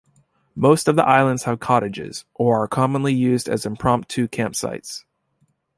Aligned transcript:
Most 0.55 0.87
of 0.87 0.95
the 0.95 1.05
islands 1.05 1.43
have 1.43 1.59
cottages 1.59 2.25
or 2.33 2.63
are 2.63 2.67
commonly 2.67 3.13
used 3.13 3.47
as 3.47 3.67
impromptu 3.67 4.27
campsites. 4.27 5.03